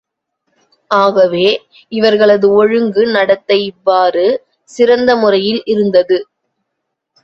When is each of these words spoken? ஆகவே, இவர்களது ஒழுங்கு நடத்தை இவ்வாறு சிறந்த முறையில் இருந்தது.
ஆகவே, 0.91 1.43
இவர்களது 1.91 2.51
ஒழுங்கு 2.53 3.05
நடத்தை 3.07 3.59
இவ்வாறு 3.65 4.25
சிறந்த 4.69 5.15
முறையில் 5.15 5.61
இருந்தது. 5.65 6.17